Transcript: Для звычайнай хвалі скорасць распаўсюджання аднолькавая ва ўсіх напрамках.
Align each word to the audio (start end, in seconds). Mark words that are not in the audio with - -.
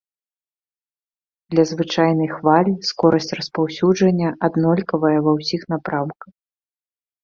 Для 1.55 1.63
звычайнай 1.73 2.29
хвалі 2.37 2.73
скорасць 2.89 3.31
распаўсюджання 3.43 4.29
аднолькавая 4.51 5.17
ва 5.31 5.39
ўсіх 5.41 5.61
напрамках. 5.77 6.23